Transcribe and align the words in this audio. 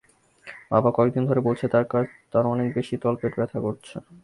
বাবা 0.71 0.89
কয়েকদিন 0.93 1.23
ধরে 1.29 1.41
বলছে 1.47 1.65
তার 2.31 2.43
অনেক 2.45 2.67
বেশি 2.77 2.95
তলপেট 3.03 3.33
ব্যথা 3.39 3.59
করছে। 3.65 3.95